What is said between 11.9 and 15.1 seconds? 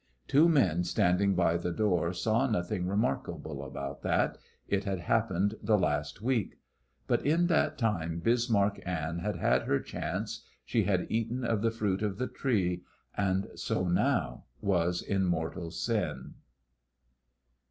of the Tree, and so now was